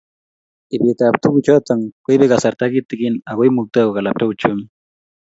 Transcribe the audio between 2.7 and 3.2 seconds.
kitikin